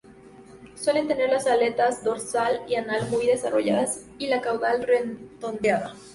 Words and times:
Suelen 0.73 1.07
tener 1.07 1.29
las 1.29 1.45
aletas 1.45 2.03
dorsal 2.03 2.63
y 2.67 2.73
anal 2.73 3.07
muy 3.11 3.27
desarrolladas, 3.27 4.03
y 4.17 4.29
la 4.29 4.41
caudal 4.41 4.81
redondeada. 4.81 5.93